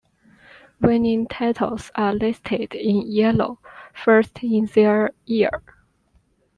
[0.79, 3.59] Winning titles are listed in yellow,
[3.93, 5.51] first in their year.